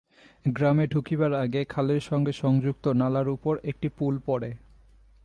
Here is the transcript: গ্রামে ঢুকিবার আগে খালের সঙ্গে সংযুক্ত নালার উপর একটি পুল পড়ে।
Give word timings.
গ্রামে 0.45 0.85
ঢুকিবার 0.87 1.33
আগে 1.33 1.61
খালের 1.65 2.01
সঙ্গে 2.01 2.31
সংযুক্ত 2.31 2.85
নালার 2.91 3.27
উপর 3.27 3.53
একটি 3.63 3.87
পুল 3.89 4.19
পড়ে। 4.25 4.49